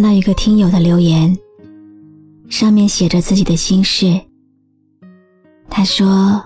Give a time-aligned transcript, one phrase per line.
[0.00, 1.36] 看到一个听友的留言，
[2.48, 4.18] 上面写着自己的心事。
[5.68, 6.42] 他说，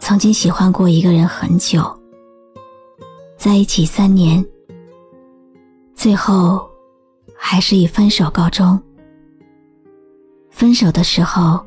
[0.00, 1.80] 曾经喜欢过一个人很久，
[3.36, 4.44] 在一起三年，
[5.94, 6.68] 最后
[7.36, 8.76] 还是以分手告终。
[10.50, 11.64] 分手的时候，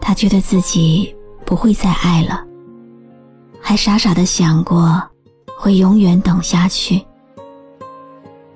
[0.00, 2.42] 他觉得自己不会再爱了，
[3.60, 5.02] 还傻傻的想过
[5.58, 7.04] 会永远等下去。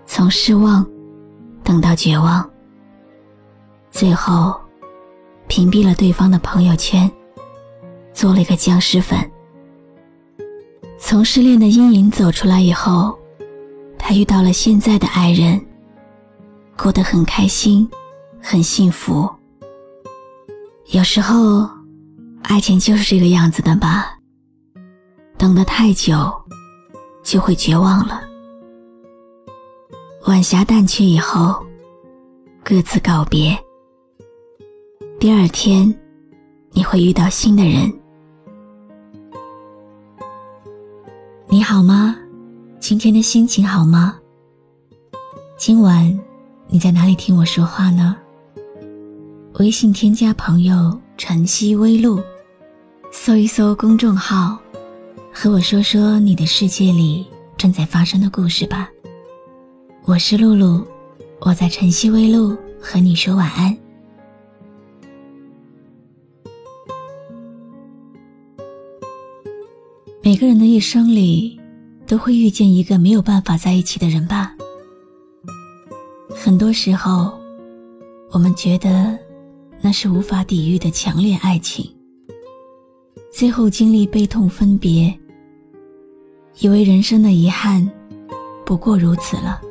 [0.07, 0.83] 从失望
[1.65, 2.49] 等到绝望，
[3.91, 4.55] 最后
[5.49, 7.11] 屏蔽了对方的朋友圈，
[8.13, 9.19] 做了一个僵尸粉。
[10.99, 13.19] 从失恋的阴影走出来以后，
[13.99, 15.61] 他遇到了现在的爱人，
[16.77, 17.89] 过得很开心，
[18.41, 19.29] 很幸福。
[20.87, 21.69] 有时候，
[22.43, 24.17] 爱情就是这个样子的吧，
[25.37, 26.33] 等得太久，
[27.23, 28.32] 就会绝望了。
[30.27, 31.61] 晚霞淡去以后，
[32.63, 33.59] 各自告别。
[35.19, 35.93] 第二天，
[36.71, 37.93] 你会遇到新的人。
[41.49, 42.17] 你好吗？
[42.79, 44.17] 今天的心情好吗？
[45.57, 46.17] 今晚
[46.69, 48.17] 你在哪里听我说话呢？
[49.55, 52.23] 微信添加朋友“晨曦微露”，
[53.11, 54.57] 搜一搜公众号，
[55.35, 57.27] 和我说说你的世界里
[57.57, 58.89] 正在发生的故事吧。
[60.05, 60.85] 我是露露，
[61.39, 63.77] 我在晨曦微露和你说晚安。
[70.21, 71.57] 每个人的一生里，
[72.05, 74.53] 都会遇见一个没有办法在一起的人吧。
[76.35, 77.33] 很多时候，
[78.33, 79.17] 我们觉得
[79.81, 81.89] 那是无法抵御的强烈爱情，
[83.33, 85.17] 最后经历悲痛分别，
[86.59, 87.89] 以为人生的遗憾
[88.67, 89.63] 不过如此了。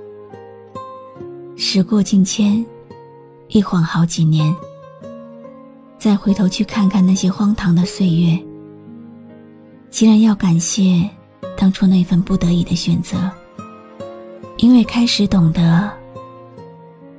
[1.63, 2.65] 时过境迁，
[3.49, 4.53] 一晃好几年。
[5.99, 8.37] 再回头去看看那些荒唐的岁月，
[9.91, 11.07] 竟然要感谢
[11.55, 13.29] 当初那份不得已的选择，
[14.57, 15.87] 因为开始懂得，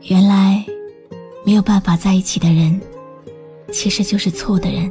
[0.09, 0.63] 原来
[1.47, 2.81] 没有办法在一起的人，
[3.73, 4.91] 其实就是错的人。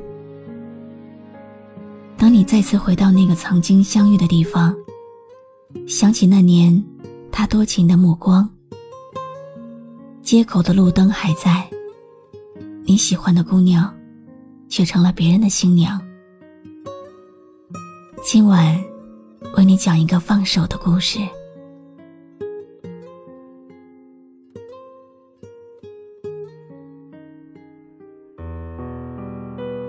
[2.17, 4.73] 当你再次回到那个曾经相遇的地方，
[5.85, 6.81] 想起那年
[7.33, 8.49] 他多情的目光。
[10.31, 11.69] 街口的路灯还在，
[12.85, 13.93] 你喜欢的姑娘，
[14.69, 16.01] 却成了别人的新娘。
[18.23, 18.81] 今晚，
[19.57, 21.19] 为你讲一个放手的故事。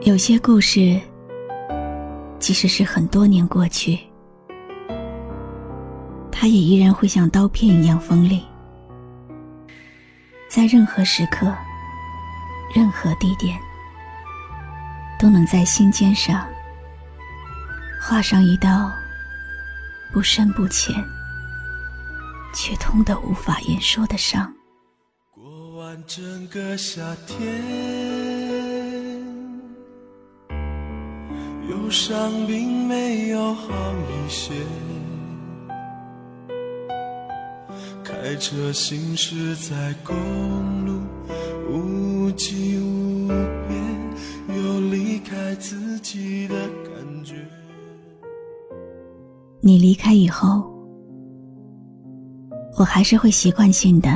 [0.00, 1.00] 有些故事，
[2.40, 3.96] 即使是很多年过去，
[6.32, 8.42] 它也依然会像刀片一样锋利。
[10.54, 11.50] 在任何时刻、
[12.74, 13.58] 任何地点，
[15.18, 16.46] 都能在心尖上
[17.98, 18.92] 画上一道
[20.12, 20.94] 不深不浅
[22.54, 24.52] 却痛得无法言说的伤。
[25.30, 27.40] 过完整个夏天，
[31.70, 33.72] 忧伤并没有好
[34.26, 34.52] 一些。
[38.22, 40.14] 开车行驶在公
[40.86, 41.00] 路，
[41.68, 47.34] 无际无边，有离开自己的感觉。
[49.60, 50.62] 你离开以后，
[52.78, 54.08] 我还是会习惯性的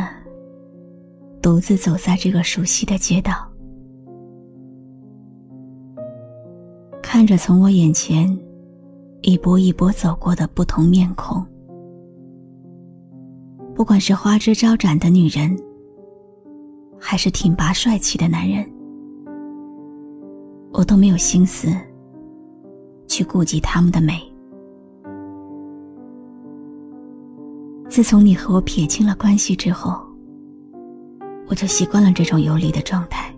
[1.43, 3.33] 独自走在这个熟悉的街道，
[7.03, 8.39] 看着从我眼前
[9.23, 11.45] 一波一波走过的不同面孔。
[13.77, 15.55] 不管是花枝招展的女人，
[16.99, 18.67] 还是挺拔帅气的男人，
[20.73, 21.69] 我都没有心思
[23.07, 24.15] 去顾及他们的美。
[27.87, 30.01] 自从你和我撇清了关系之后，
[31.47, 33.31] 我就习惯了这种游离的状态。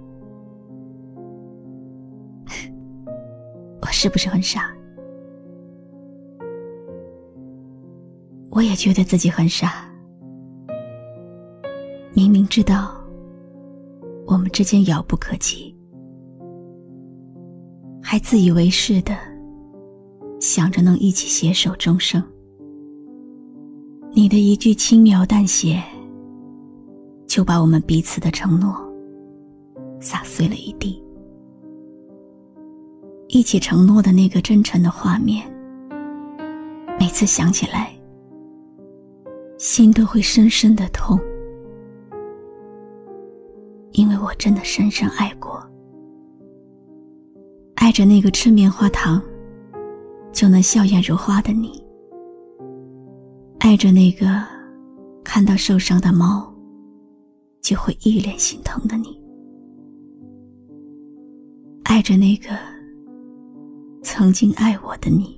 [3.82, 4.73] 我是不是很傻？
[8.52, 9.88] 我也觉得自己很傻。
[12.19, 13.00] 明明知道
[14.26, 15.73] 我们之间遥不可及，
[18.03, 19.17] 还自以为是的
[20.41, 22.20] 想着能一起携手终生。
[24.11, 25.81] 你的一句轻描淡写，
[27.29, 28.75] 就把我们彼此的承诺
[30.00, 31.00] 撒碎了一地。
[33.29, 35.49] 一起承诺的那个真诚的画面，
[36.99, 37.93] 每次想起来，
[39.56, 41.17] 心都会深深的痛。
[43.99, 45.61] 因为我真的深深爱过，
[47.75, 49.21] 爱着那个吃棉花糖
[50.33, 51.85] 就能笑颜如花的你，
[53.59, 54.41] 爱着那个
[55.25, 56.49] 看到受伤的猫
[57.61, 59.21] 就会一脸心疼的你，
[61.83, 62.51] 爱着那个
[64.05, 65.38] 曾经爱我的你。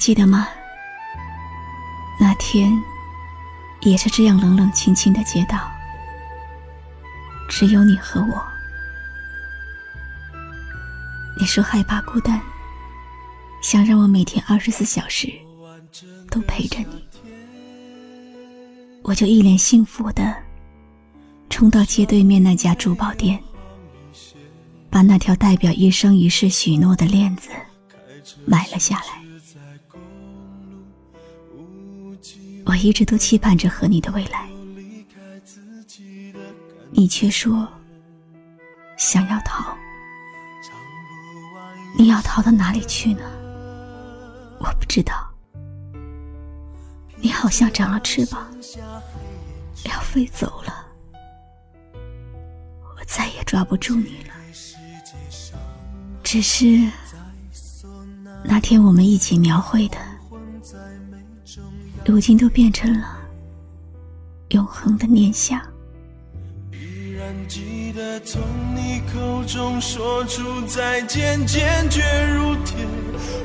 [0.00, 0.48] 记得吗？
[2.18, 2.72] 那天，
[3.82, 5.70] 也是这样冷冷清清的街道，
[7.50, 8.42] 只有你和我。
[11.38, 12.40] 你说害怕孤单，
[13.62, 15.30] 想让我每天二十四小时
[16.30, 17.04] 都陪着你，
[19.02, 20.34] 我就一脸幸福的
[21.50, 23.38] 冲到街对面那家珠宝店，
[24.88, 27.50] 把那条代表一生一世许诺的链子
[28.46, 29.29] 买了下来。
[32.70, 34.48] 我一直都期盼着和你的未来，
[36.92, 37.66] 你却说
[38.96, 39.76] 想要逃。
[41.98, 43.22] 你要逃到哪里去呢？
[44.60, 45.28] 我不知道。
[47.16, 48.48] 你好像长了翅膀，
[49.86, 50.86] 要飞走了，
[51.92, 54.34] 我再也抓不住你了。
[56.22, 56.88] 只是
[58.44, 59.98] 那天我们一起描绘的。
[62.10, 63.06] 如今都变成了
[64.48, 65.60] 永恒的念想。
[66.72, 68.42] 依然记得从
[68.74, 72.02] 你口中说出再见，坚决
[72.34, 72.84] 如铁。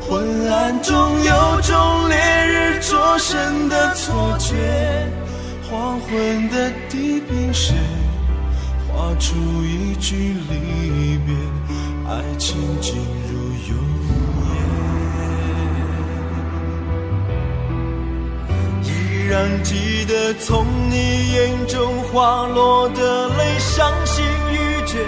[0.01, 2.17] 昏暗中有种烈
[2.47, 4.55] 日灼身的错觉，
[5.69, 7.75] 黄昏的地平线
[8.87, 10.15] 画出一句
[10.49, 11.35] 离别，
[12.09, 12.95] 爱情进
[13.31, 13.37] 入
[13.69, 14.04] 永。
[19.25, 25.03] 依然记得从你眼中滑落的泪，伤心欲绝。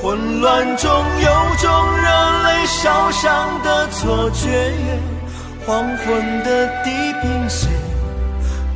[0.00, 4.72] 混乱中有种热泪烧伤的错觉。
[5.66, 7.68] 黄昏的地平线，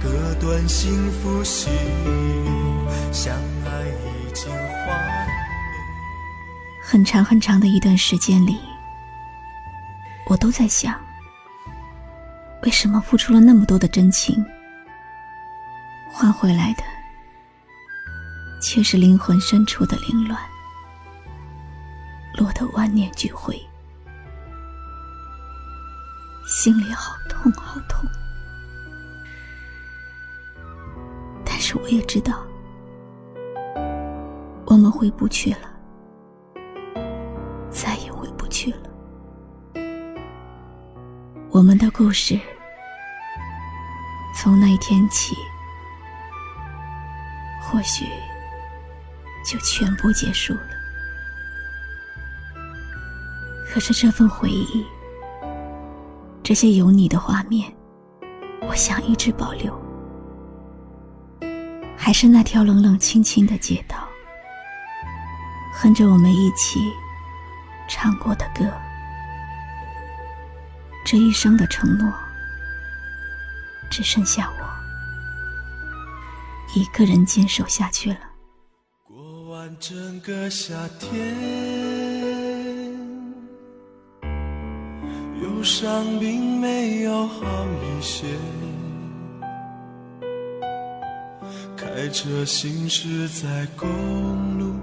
[0.03, 3.33] 割断幸福喜悦，相
[3.65, 5.33] 爱已经幻灭。
[6.83, 8.59] 很长很长的一段时间里，
[10.27, 10.93] 我都在想，
[12.65, 14.45] 为什么付出了那么多的真情？
[16.13, 16.85] 换回来的，
[18.61, 20.39] 却是灵魂深处的凌乱，
[22.39, 23.61] 落得万念俱灰，
[26.47, 28.09] 心里好痛好痛。
[31.45, 32.45] 但是我也知道，
[34.67, 35.69] 我们回不去了，
[37.71, 38.91] 再也回不去了。
[41.51, 42.39] 我们的故事，
[44.37, 45.35] 从那一天起。
[47.73, 48.05] 或许
[49.43, 50.61] 就全部结束了。
[53.67, 54.85] 可是这份回忆，
[56.43, 57.75] 这些有你的画面，
[58.61, 59.73] 我想一直保留。
[61.97, 64.07] 还是那条冷冷清清的街道，
[65.73, 66.79] 哼着我们一起
[67.89, 68.71] 唱过的歌。
[71.07, 72.13] 这一生的承诺，
[73.89, 74.62] 只剩下我。
[76.75, 78.19] 一个人坚守下去了。
[79.07, 81.11] 过完整个夏天，
[85.43, 88.25] 忧伤并没有好一些。
[91.77, 93.87] 开车行驶在公
[94.59, 94.75] 路，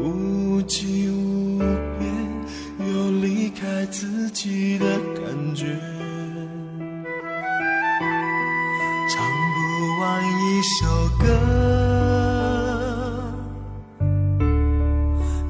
[0.00, 1.58] 无际无
[1.98, 2.12] 边，
[2.92, 5.78] 有离开自己的感觉。
[10.60, 10.86] 一首
[11.18, 11.26] 歌，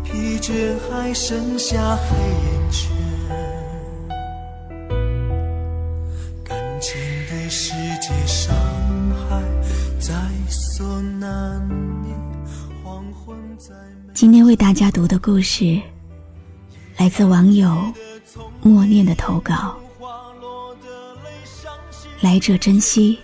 [0.05, 2.97] 疲倦还剩下黑眼圈，
[6.45, 6.95] 感情
[7.29, 8.55] 对世界伤
[9.29, 9.43] 害
[9.99, 10.14] 在
[10.49, 11.61] 所难
[12.05, 12.17] 免。
[12.85, 13.75] 黄昏在
[14.14, 15.83] 今天为大家读的故事，
[16.99, 17.93] 来自网友
[18.62, 19.75] 默念的投稿。
[22.21, 23.19] 来者珍惜，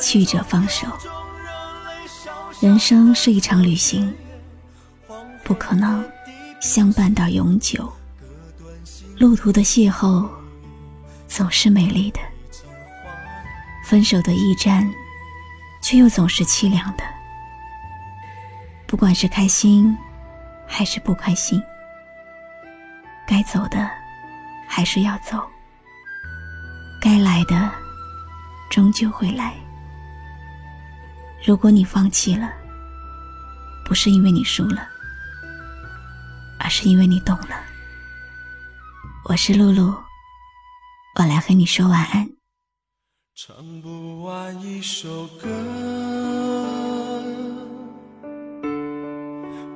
[0.00, 0.86] 去者放手。
[2.60, 4.12] 人生是一场旅行，
[5.44, 6.04] 不可能
[6.60, 7.92] 相伴到永久。
[9.18, 10.28] 路途的邂逅
[11.26, 12.20] 总是美丽的，
[13.84, 14.88] 分手的驿站
[15.80, 17.04] 却又总是凄凉的。
[18.86, 19.96] 不管是开心
[20.66, 21.62] 还是不开心，
[23.26, 23.88] 该走的
[24.66, 25.46] 还是要走，
[27.00, 27.70] 该来的
[28.70, 29.54] 终究会来。
[31.46, 32.52] 如果你放弃了，
[33.84, 34.86] 不是因为你输了，
[36.58, 37.64] 而是因为你懂了。
[39.24, 39.94] 我是露露，
[41.18, 42.28] 我来和你说晚安。
[43.34, 45.48] 唱不完一首歌，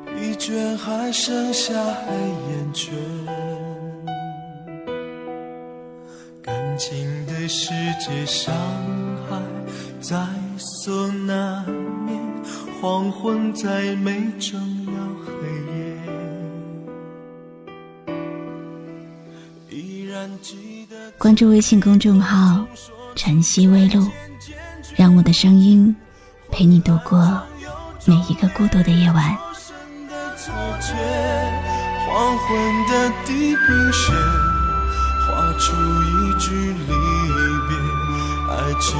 [0.06, 2.12] 疲倦还剩下黑
[2.50, 2.92] 眼圈。
[6.42, 8.52] 感情的世界，伤
[9.30, 9.40] 害
[10.00, 10.26] 在
[10.58, 11.64] 所难
[12.06, 12.20] 免，
[12.80, 14.92] 黄昏再美，终要
[15.24, 15.32] 黑
[15.74, 15.82] 夜。
[21.18, 22.64] 关注微信公众号
[23.16, 24.06] “晨曦微露”，
[24.96, 25.94] 让我的声音
[26.50, 27.40] 陪你度过
[28.04, 29.36] 每一个孤独的夜晚。
[32.06, 34.14] 黄昏的地平线，
[35.26, 36.92] 画出一句离
[37.68, 37.72] 别，
[38.50, 38.90] 爱情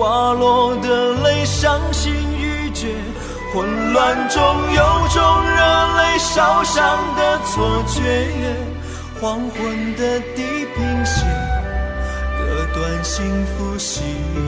[0.00, 2.88] 滑落的泪，伤心欲绝，
[3.52, 4.42] 混乱中
[4.72, 5.60] 有种热
[5.98, 8.00] 泪烧伤的错觉。
[9.20, 11.28] 黄昏的地平线，
[12.38, 14.00] 割断幸福喜
[14.34, 14.40] 悦，